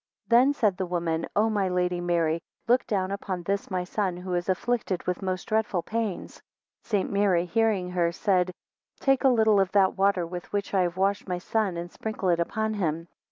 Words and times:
3 0.29 0.29
Then 0.37 0.53
said 0.55 0.77
the 0.77 0.87
woman, 0.87 1.27
O 1.35 1.47
my 1.47 1.69
Lady 1.69 2.01
Mary, 2.01 2.41
look 2.67 2.87
down 2.87 3.11
upon 3.11 3.43
this 3.43 3.69
my 3.69 3.83
son, 3.83 4.17
who 4.17 4.33
is 4.33 4.49
afflicted 4.49 5.03
with 5.05 5.21
most 5.21 5.45
dreadful 5.45 5.83
pains. 5.83 6.37
4 6.81 6.89
St. 6.89 7.11
Mary 7.11 7.45
hearing 7.45 7.91
her, 7.91 8.11
said, 8.11 8.51
Take 8.99 9.23
a 9.23 9.29
little 9.29 9.59
of 9.59 9.71
that 9.73 9.95
water 9.95 10.25
with 10.25 10.51
which 10.51 10.73
I 10.73 10.81
have 10.81 10.97
washed 10.97 11.27
my 11.27 11.37
son, 11.37 11.77
and 11.77 11.91
sprinkle 11.91 12.29
it 12.29 12.39
upon 12.39 12.73
him. 12.73 13.09